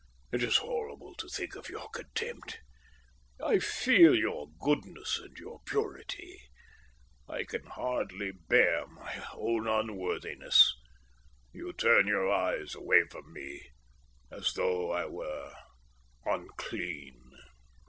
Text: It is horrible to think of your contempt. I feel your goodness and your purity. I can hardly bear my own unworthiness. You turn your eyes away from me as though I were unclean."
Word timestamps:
It 0.31 0.41
is 0.41 0.57
horrible 0.57 1.13
to 1.13 1.27
think 1.27 1.55
of 1.55 1.69
your 1.69 1.87
contempt. 1.89 2.59
I 3.39 3.59
feel 3.59 4.15
your 4.15 4.47
goodness 4.59 5.19
and 5.19 5.37
your 5.37 5.59
purity. 5.67 6.41
I 7.29 7.43
can 7.43 7.63
hardly 7.67 8.31
bear 8.31 8.87
my 8.87 9.23
own 9.35 9.67
unworthiness. 9.67 10.75
You 11.53 11.73
turn 11.73 12.07
your 12.07 12.31
eyes 12.31 12.73
away 12.73 13.03
from 13.11 13.31
me 13.31 13.61
as 14.31 14.53
though 14.53 14.89
I 14.91 15.05
were 15.05 15.53
unclean." 16.25 17.21